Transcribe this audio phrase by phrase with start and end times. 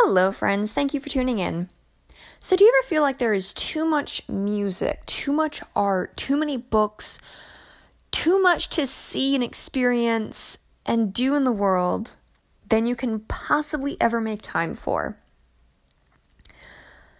[0.00, 0.72] Hello, friends.
[0.72, 1.70] Thank you for tuning in.
[2.38, 6.36] So, do you ever feel like there is too much music, too much art, too
[6.36, 7.18] many books,
[8.12, 12.12] too much to see and experience and do in the world
[12.68, 15.16] than you can possibly ever make time for?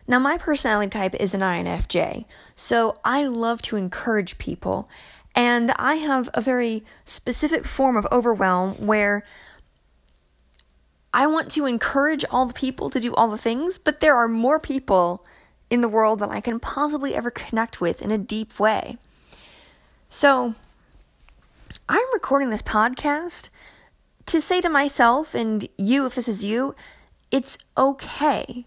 [0.07, 4.89] Now, my personality type is an INFJ, so I love to encourage people,
[5.35, 9.25] and I have a very specific form of overwhelm where
[11.12, 14.29] I want to encourage all the people to do all the things, but there are
[14.29, 15.25] more people
[15.71, 18.99] in the world than I can possibly ever connect with in a deep way.
[20.08, 20.54] So,
[21.89, 23.50] I'm recording this podcast
[24.26, 26.75] to say to myself and you, if this is you,
[27.30, 28.64] it's okay.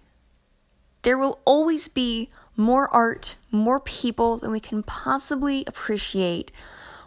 [1.03, 6.51] There will always be more art, more people than we can possibly appreciate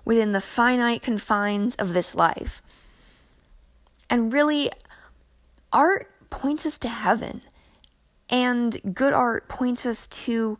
[0.04, 2.60] within the finite confines of this life.
[4.10, 4.70] And really,
[5.74, 7.42] art points us to heaven,
[8.30, 10.58] and good art points us to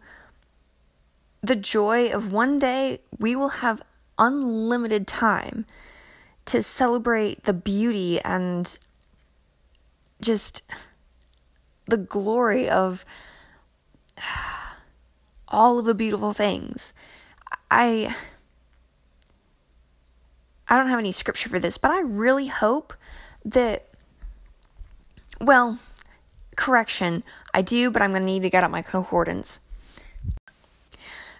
[1.43, 3.83] the joy of one day we will have
[4.19, 5.67] unlimited time
[6.47, 8.79] to celebrate the beauty and
[10.21, 10.63] just
[11.87, 13.05] the glory of
[15.49, 16.93] all of the beautiful things.
[17.71, 18.15] I
[20.67, 22.95] I don't have any scripture for this, but I really hope
[23.45, 23.94] that
[25.41, 25.79] well,
[26.57, 29.61] correction, I do, but I'm going to need to get out my concordance.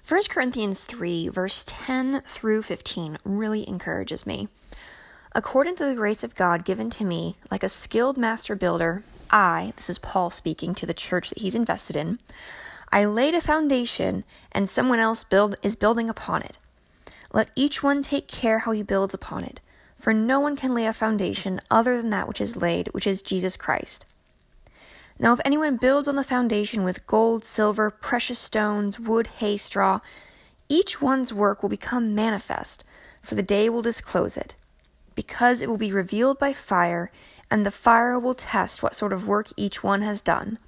[0.07, 4.49] 1 Corinthians 3, verse 10 through 15, really encourages me.
[5.35, 9.73] According to the grace of God given to me, like a skilled master builder, I,
[9.77, 12.19] this is Paul speaking to the church that he's invested in,
[12.93, 16.59] I laid a foundation, and someone else build, is building upon it.
[17.33, 19.61] Let each one take care how he builds upon it.
[20.05, 23.23] For no one can lay a foundation other than that which is laid, which is
[23.23, 24.05] Jesus Christ.
[25.19, 30.01] Now, if anyone builds on the foundation with gold, silver, precious stones, wood, hay, straw,
[30.69, 32.85] each one's work will become manifest,
[33.23, 34.57] for the day will disclose it,
[35.15, 37.11] because it will be revealed by fire,
[37.51, 40.59] and the fire will test what sort of work each one has done.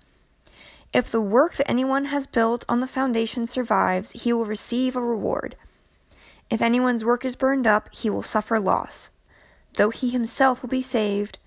[0.94, 5.02] If the work that anyone has built on the foundation survives, he will receive a
[5.02, 5.56] reward.
[6.48, 9.10] If anyone's work is burned up, he will suffer loss
[9.76, 11.38] though he himself will be saved,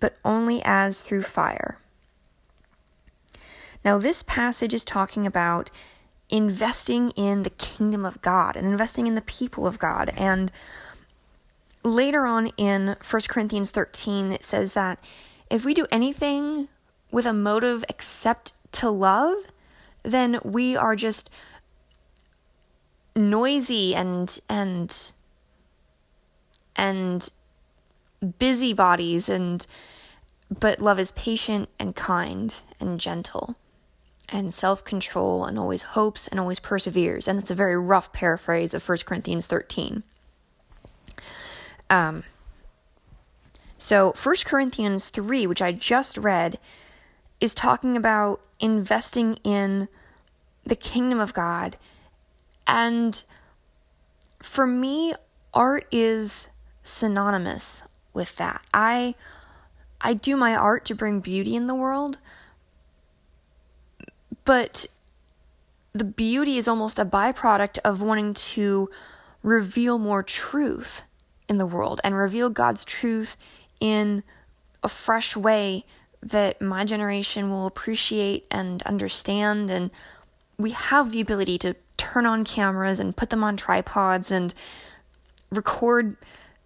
[0.00, 1.78] but only as through fire.
[3.84, 5.70] Now, this passage is talking about
[6.30, 10.12] investing in the kingdom of God and investing in the people of God.
[10.16, 10.50] And
[11.82, 15.04] later on in 1 Corinthians 13, it says that
[15.50, 16.68] if we do anything
[17.10, 19.36] with a motive except to love,
[20.02, 21.30] then we are just
[23.14, 25.12] noisy and and
[26.74, 27.30] and
[28.38, 29.66] busybodies and
[30.60, 33.56] but love is patient and kind and gentle
[34.28, 37.28] and self-control and always hopes and always perseveres.
[37.28, 40.02] And it's a very rough paraphrase of 1 corinthians 13
[41.90, 42.24] um,
[43.78, 46.58] so 1 corinthians 3 which i just read
[47.40, 49.88] is talking about investing in
[50.64, 51.76] the kingdom of god.
[52.66, 53.22] And
[54.40, 55.12] for me
[55.52, 56.48] art is
[56.82, 57.82] synonymous
[58.14, 58.62] with that.
[58.72, 59.14] I
[60.00, 62.18] I do my art to bring beauty in the world,
[64.44, 64.86] but
[65.92, 68.90] the beauty is almost a byproduct of wanting to
[69.42, 71.02] reveal more truth
[71.48, 73.36] in the world and reveal God's truth
[73.80, 74.22] in
[74.82, 75.84] a fresh way
[76.22, 79.90] that my generation will appreciate and understand and
[80.58, 84.54] we have the ability to turn on cameras and put them on tripods and
[85.50, 86.16] record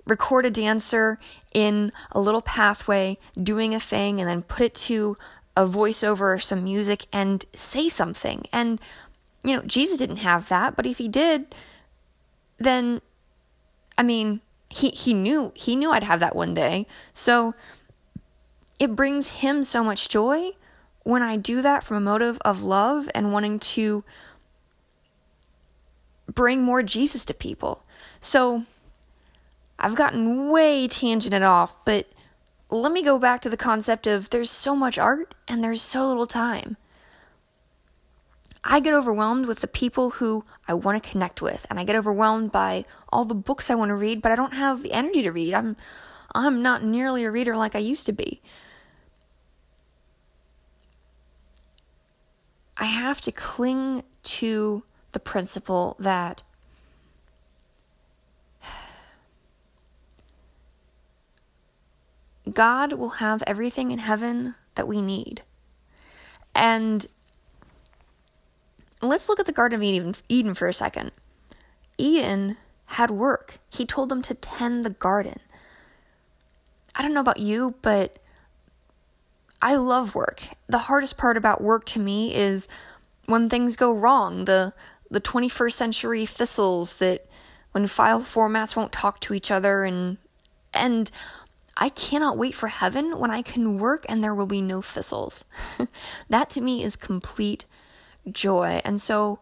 [0.08, 1.18] record a dancer
[1.54, 5.16] in a little pathway doing a thing and then put it to
[5.56, 8.44] a voiceover or some music and say something.
[8.52, 8.80] And,
[9.44, 11.54] you know, Jesus didn't have that, but if he did,
[12.58, 13.00] then,
[13.96, 16.86] I mean, he, he knew, he knew I'd have that one day.
[17.14, 17.54] So
[18.78, 20.50] it brings him so much joy
[21.02, 24.04] when I do that from a motive of love and wanting to
[26.32, 27.82] bring more Jesus to people.
[28.20, 28.64] So,
[29.78, 32.08] I've gotten way tangented off, but
[32.70, 36.06] let me go back to the concept of there's so much art and there's so
[36.06, 36.76] little time.
[38.64, 41.96] I get overwhelmed with the people who I want to connect with, and I get
[41.96, 45.22] overwhelmed by all the books I want to read, but I don't have the energy
[45.22, 45.54] to read.
[45.54, 45.76] I'm
[46.34, 48.42] I'm not nearly a reader like I used to be.
[52.76, 54.82] I have to cling to
[55.12, 56.42] the principle that
[62.54, 65.42] God will have everything in heaven that we need.
[66.54, 67.06] And
[69.02, 71.12] let's look at the Garden of Eden, for a second.
[71.96, 72.56] Eden
[72.86, 73.58] had work.
[73.70, 75.40] He told them to tend the garden.
[76.94, 78.18] I don't know about you, but
[79.60, 80.42] I love work.
[80.68, 82.68] The hardest part about work to me is
[83.26, 84.72] when things go wrong, the
[85.10, 87.26] the 21st century thistles that
[87.72, 90.18] when file formats won't talk to each other and
[90.74, 91.10] and
[91.78, 95.44] I cannot wait for heaven when I can work and there will be no thistles.
[96.28, 97.66] that to me is complete
[98.30, 98.80] joy.
[98.84, 99.38] And so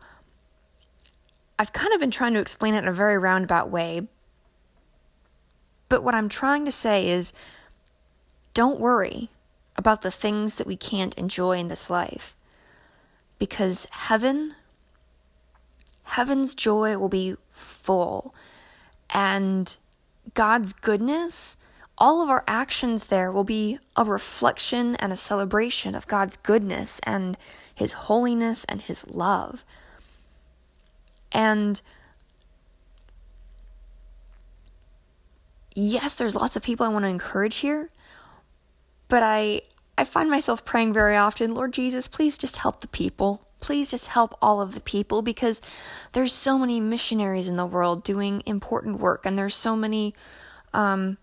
[1.58, 4.06] I've kind of been trying to explain it in a very roundabout way.
[5.88, 7.32] But what I'm trying to say is
[8.52, 9.30] don't worry
[9.76, 12.34] about the things that we can't enjoy in this life.
[13.38, 14.54] Because heaven,
[16.02, 18.34] heaven's joy will be full.
[19.08, 19.74] And
[20.34, 21.56] God's goodness,
[21.98, 27.00] all of our actions there will be a reflection and a celebration of God's goodness
[27.04, 27.36] and
[27.74, 29.64] His holiness and His love.
[31.32, 31.80] And
[35.74, 37.88] yes, there's lots of people I want to encourage here,
[39.08, 39.62] but I
[39.98, 43.40] I find myself praying very often, Lord Jesus, please just help the people.
[43.60, 45.62] Please just help all of the people because
[46.12, 50.14] there's so many missionaries in the world doing important work and there's so many
[50.74, 51.16] um,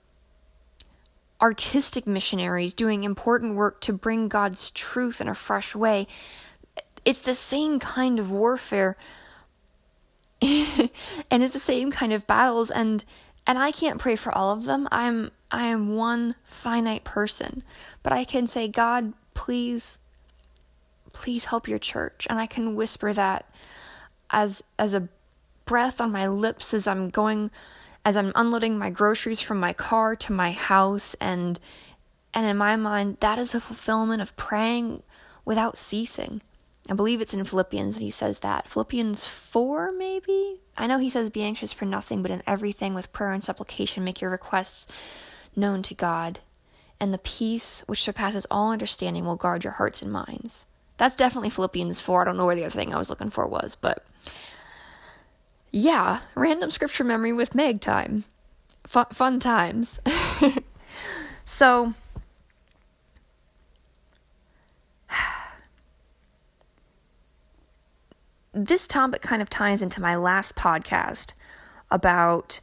[1.44, 6.07] artistic missionaries doing important work to bring God's truth in a fresh way.
[7.04, 8.95] It's the same kind of warfare
[10.42, 13.04] and it's the same kind of battles and
[13.45, 14.88] and I can't pray for all of them.
[14.90, 17.62] I'm I am one finite person,
[18.01, 20.00] but I can say, God, please
[21.12, 22.25] please help your church.
[22.30, 23.54] And I can whisper that
[24.30, 25.10] as as a
[25.66, 27.51] breath on my lips as I'm going
[28.06, 31.60] as I'm unloading my groceries from my car to my house and
[32.34, 35.04] and in my mind that is a fulfillment of praying
[35.46, 36.42] without ceasing.
[36.90, 38.68] I believe it's in Philippians that he says that.
[38.68, 40.60] Philippians 4, maybe?
[40.78, 44.04] I know he says, Be anxious for nothing, but in everything with prayer and supplication,
[44.04, 44.88] make your requests
[45.56, 46.40] known to God.
[47.00, 50.66] And the peace which surpasses all understanding will guard your hearts and minds.
[50.98, 52.22] That's definitely Philippians 4.
[52.22, 54.06] I don't know where the other thing I was looking for was, but
[55.74, 58.24] yeah, random scripture memory with Meg time.
[58.86, 60.00] Fun, fun times.
[61.46, 61.96] so,
[68.54, 71.34] this topic kind of ties into my last podcast
[71.90, 72.60] about,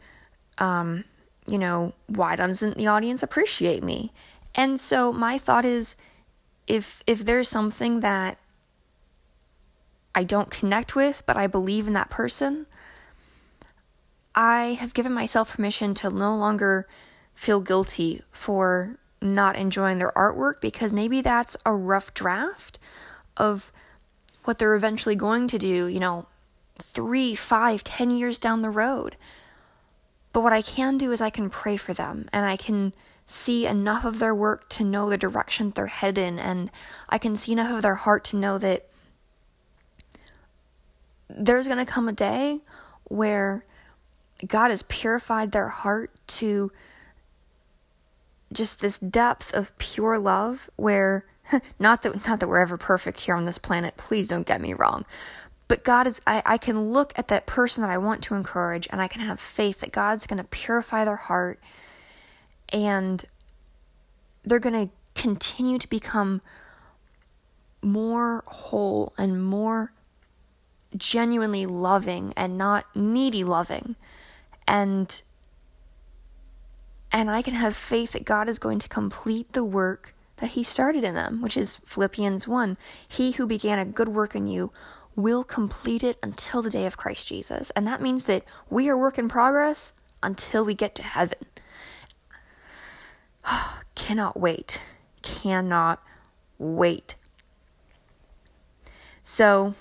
[0.59, 1.03] um,
[1.49, 4.13] you know, why doesn't the audience appreciate me?
[4.55, 5.97] And so my thought is,
[6.69, 8.39] if if there's something that
[10.15, 12.67] I don't connect with, but I believe in that person,
[14.35, 16.87] I have given myself permission to no longer
[17.35, 22.79] feel guilty for not enjoying their artwork because maybe that's a rough draft
[23.37, 23.73] of
[24.45, 26.27] what they're eventually going to do, you know,
[26.77, 29.17] three, five, ten years down the road.
[30.33, 32.93] But what I can do is I can pray for them and I can
[33.27, 36.71] see enough of their work to know the direction they're headed in, and
[37.09, 38.89] I can see enough of their heart to know that
[41.29, 42.61] there's going to come a day
[43.05, 43.65] where
[44.47, 46.73] God has purified their heart to
[48.53, 51.25] just this depth of pure love where
[51.79, 54.75] not that not that we're ever perfect here on this planet please don't get me
[54.75, 55.05] wrong
[55.69, 58.89] but god is I, I can look at that person that i want to encourage
[58.91, 61.61] and i can have faith that god's going to purify their heart
[62.71, 63.25] and
[64.45, 66.41] they're going to continue to become
[67.83, 69.93] more whole and more
[70.97, 73.97] genuinely loving and not needy loving
[74.71, 75.23] and
[77.13, 80.63] and I can have faith that God is going to complete the work that he
[80.63, 82.79] started in them, which is Philippians 1.
[83.07, 84.71] He who began a good work in you
[85.17, 87.71] will complete it until the day of Christ Jesus.
[87.71, 91.47] And that means that we are work in progress until we get to heaven.
[93.97, 94.81] Cannot wait.
[95.23, 96.01] Cannot
[96.59, 97.17] wait.
[99.25, 99.75] So,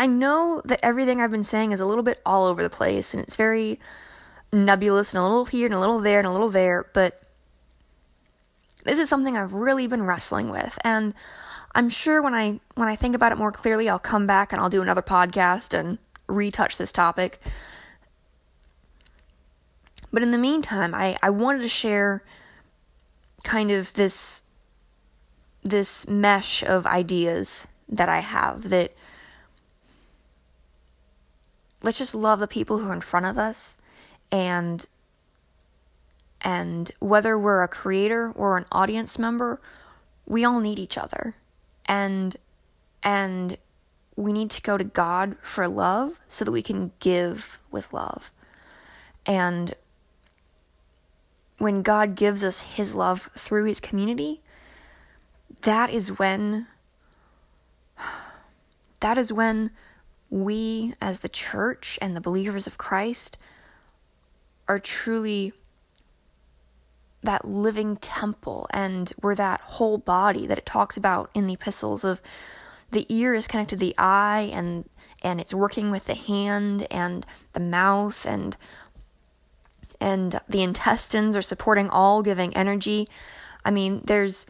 [0.00, 3.12] I know that everything I've been saying is a little bit all over the place
[3.12, 3.78] and it's very
[4.50, 7.20] nebulous and a little here and a little there and a little there, but
[8.84, 11.12] this is something I've really been wrestling with and
[11.74, 14.62] I'm sure when I when I think about it more clearly I'll come back and
[14.62, 17.38] I'll do another podcast and retouch this topic.
[20.10, 22.24] But in the meantime, I, I wanted to share
[23.44, 24.44] kind of this
[25.62, 28.94] this mesh of ideas that I have that
[31.82, 33.76] let's just love the people who are in front of us
[34.30, 34.86] and
[36.42, 39.60] And whether we're a creator or an audience member,
[40.26, 41.36] we all need each other.
[41.86, 42.36] And
[43.02, 43.58] and
[44.16, 48.30] we need to go to God for love so that we can give with love.
[49.26, 49.74] And
[51.58, 54.40] when God gives us his love through his community,
[55.62, 56.66] that is when
[59.00, 59.70] that is when
[60.30, 63.36] we as the church and the believers of Christ
[64.68, 65.52] are truly
[67.22, 72.04] that living temple and we're that whole body that it talks about in the epistles
[72.04, 72.22] of
[72.92, 74.88] the ear is connected to the eye and
[75.22, 78.56] and it's working with the hand and the mouth and
[80.00, 83.06] and the intestines are supporting all giving energy.
[83.64, 84.46] I mean there's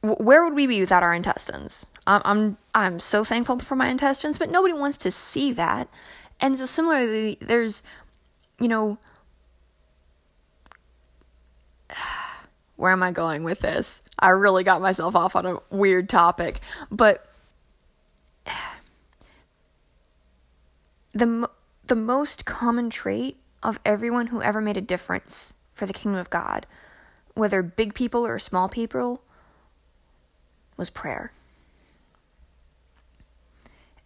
[0.00, 4.38] where would we be without our intestines I'm, I'm i'm so thankful for my intestines
[4.38, 5.88] but nobody wants to see that
[6.40, 7.82] and so similarly there's
[8.60, 8.98] you know
[12.76, 14.02] where am I going with this?
[14.18, 17.28] I really got myself off on a weird topic, but
[21.12, 21.48] the
[21.86, 26.30] the most common trait of everyone who ever made a difference for the kingdom of
[26.30, 26.66] God,
[27.34, 29.22] whether big people or small people,
[30.76, 31.32] was prayer.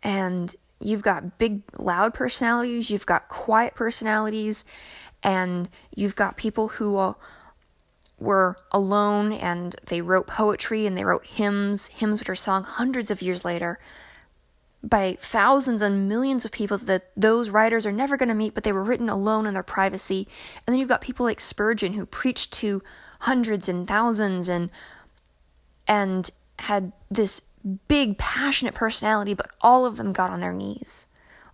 [0.02, 4.64] And you've got big loud personalities, you've got quiet personalities,
[5.22, 7.14] and you've got people who
[8.18, 13.10] were alone and they wrote poetry and they wrote hymns, hymns which are sung hundreds
[13.10, 13.78] of years later
[14.82, 18.62] by thousands and millions of people that those writers are never going to meet, but
[18.62, 20.28] they were written alone in their privacy.
[20.66, 22.82] And then you've got people like Spurgeon who preached to
[23.20, 24.70] hundreds and thousands and
[25.88, 27.40] and had this
[27.88, 31.06] big passionate personality, but all of them got on their knees.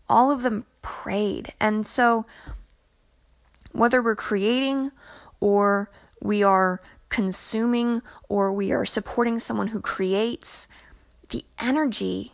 [0.08, 1.52] All of them prayed.
[1.60, 2.26] And so
[3.72, 4.92] whether we're creating
[5.40, 10.68] or we are consuming or we are supporting someone who creates,
[11.30, 12.32] the energy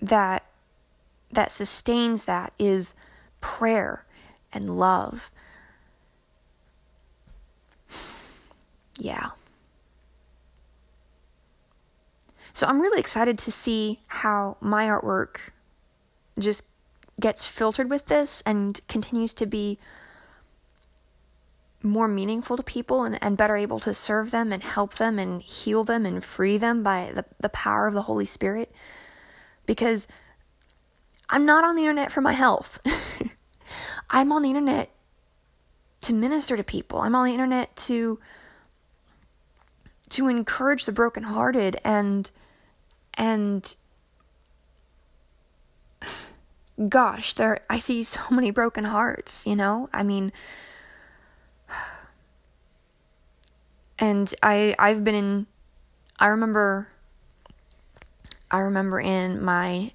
[0.00, 0.44] that
[1.30, 2.94] that sustains that is
[3.40, 4.04] prayer
[4.52, 5.30] and love.
[8.96, 9.30] Yeah.
[12.54, 15.38] So I'm really excited to see how my artwork
[16.38, 16.62] just
[17.20, 19.78] gets filtered with this and continues to be
[21.82, 25.42] more meaningful to people and, and better able to serve them and help them and
[25.42, 28.72] heal them and free them by the, the power of the Holy Spirit.
[29.66, 30.06] Because
[31.28, 32.80] I'm not on the internet for my health.
[34.10, 34.90] I'm on the internet
[36.02, 37.00] to minister to people.
[37.00, 38.20] I'm on the internet to
[40.10, 42.30] to encourage the brokenhearted and
[43.14, 43.74] and
[46.88, 49.88] gosh, there I see so many broken hearts, you know?
[49.92, 50.32] I mean,
[53.98, 55.46] and I I've been in
[56.18, 56.88] I remember
[58.50, 59.92] I remember in my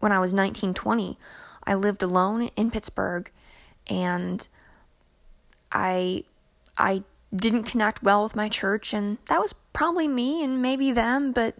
[0.00, 1.18] when I was 19 20
[1.64, 3.30] I lived alone in Pittsburgh
[3.86, 4.46] and
[5.72, 6.24] I
[6.76, 7.02] I
[7.34, 11.54] didn't connect well with my church and that was probably me and maybe them but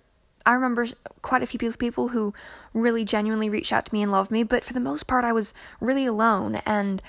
[0.49, 0.88] I remember
[1.23, 2.35] quite a few people who
[2.75, 5.33] really genuinely reached out to me and loved me but for the most part I
[5.33, 7.00] was really alone and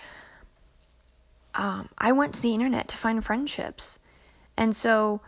[1.55, 3.97] um, I went to the internet to find friendships
[4.59, 5.21] and so,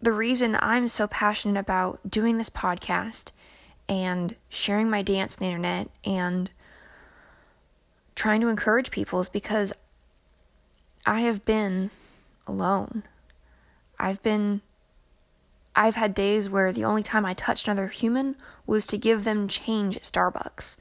[0.00, 3.30] the reason I'm so passionate about doing this podcast
[3.88, 6.50] and sharing my dance on the internet and
[8.16, 9.72] trying to encourage people is because
[11.06, 11.92] I have been
[12.48, 13.04] alone.
[13.96, 14.60] I've been
[15.74, 18.36] I've had days where the only time I touched another human
[18.66, 20.76] was to give them change at Starbucks.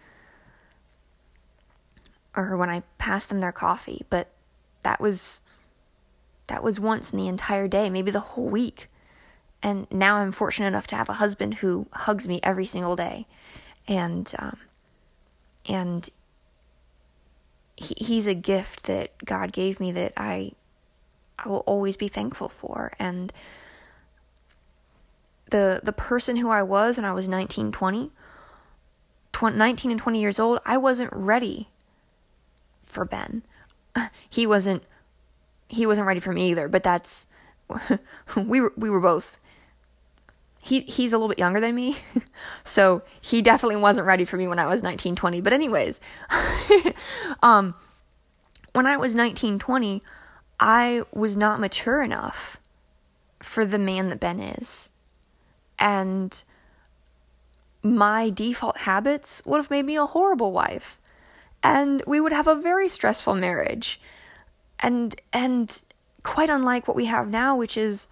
[2.35, 4.29] Or when I passed them their coffee, but
[4.83, 5.41] that was
[6.47, 8.89] that was once in the entire day, maybe the whole week.
[9.63, 13.25] And now I'm fortunate enough to have a husband who hugs me every single day.
[13.87, 14.57] And, um,
[15.65, 16.09] and
[17.77, 20.51] he, he's a gift that God gave me that I,
[21.39, 22.91] I will always be thankful for.
[22.99, 23.31] And
[25.51, 28.11] the, the person who I was when I was 19, 20,
[29.31, 31.69] 20 19 and 20 years old, I wasn't ready
[32.85, 33.43] for Ben.
[34.29, 34.83] He wasn't
[35.67, 37.27] he wasn't ready for me either, but that's
[38.35, 39.37] we were we were both
[40.61, 41.97] he he's a little bit younger than me.
[42.63, 45.41] so he definitely wasn't ready for me when I was 19, 20.
[45.41, 45.99] But anyways,
[47.43, 47.75] um
[48.73, 50.01] when I was 19, 20,
[50.59, 52.57] I was not mature enough
[53.41, 54.89] for the man that Ben is.
[55.81, 56.41] And
[57.83, 60.99] my default habits would have made me a horrible wife.
[61.63, 63.99] And we would have a very stressful marriage
[64.79, 65.81] and and
[66.23, 68.07] quite unlike what we have now, which is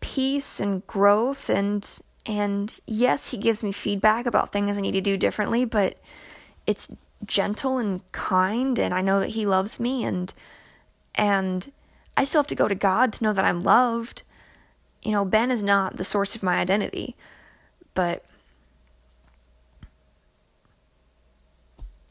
[0.00, 5.00] peace and growth and and yes, he gives me feedback about things I need to
[5.00, 5.98] do differently, but
[6.66, 6.92] it's
[7.26, 10.32] gentle and kind and I know that he loves me and
[11.14, 11.70] and
[12.16, 14.22] I still have to go to God to know that I'm loved.
[15.02, 17.16] You know, Ben is not the source of my identity,
[17.94, 18.24] but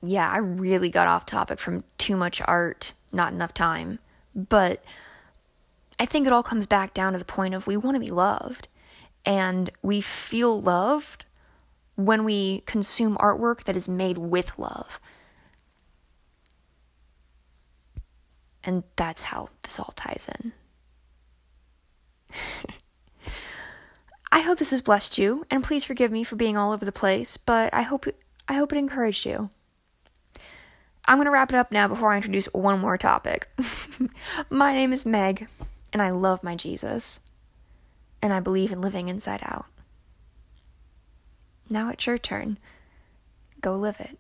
[0.04, 4.00] yeah, I really got off topic from too much art, not enough time.
[4.36, 4.84] But
[6.00, 8.10] I think it all comes back down to the point of we want to be
[8.10, 8.68] loved.
[9.26, 11.26] And we feel loved
[11.96, 15.00] when we consume artwork that is made with love.
[18.64, 20.54] And that's how this all ties in.
[24.32, 26.92] I hope this has blessed you, and please forgive me for being all over the
[26.92, 28.06] place, but I hope
[28.48, 29.50] I hope it encouraged you.
[31.06, 33.50] I'm going to wrap it up now before I introduce one more topic.
[34.50, 35.48] my name is Meg,
[35.92, 37.20] and I love my Jesus,
[38.22, 39.66] and I believe in living inside out.
[41.70, 42.58] Now it's your turn.
[43.62, 44.18] Go live it.